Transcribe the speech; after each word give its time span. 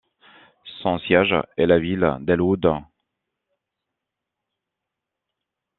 Son 0.81 0.97
siège 0.97 1.35
est 1.57 1.67
la 1.67 1.77
ville 1.77 2.17
d'Elwood. 2.21 2.67